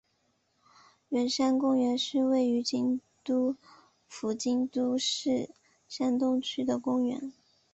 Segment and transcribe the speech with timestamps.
[1.09, 3.55] 圆山公园是位在京都
[4.07, 5.51] 府京都市
[5.87, 7.31] 东山区的公园。